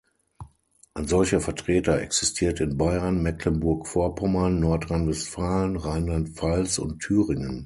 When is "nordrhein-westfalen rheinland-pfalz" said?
4.59-6.79